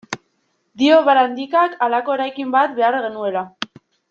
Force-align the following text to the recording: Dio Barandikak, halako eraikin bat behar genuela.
Dio 0.81 0.95
Barandikak, 1.09 1.75
halako 1.89 2.17
eraikin 2.19 2.57
bat 2.59 2.75
behar 2.81 2.99
genuela. 3.07 3.47